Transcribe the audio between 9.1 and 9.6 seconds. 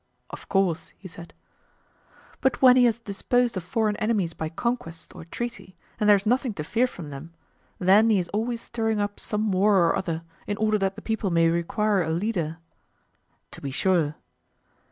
some